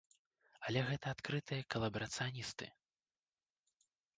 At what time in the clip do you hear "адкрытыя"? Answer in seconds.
1.17-1.67